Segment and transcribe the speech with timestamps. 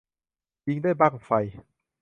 [0.67, 1.29] ยิงด้วยบั้งไฟ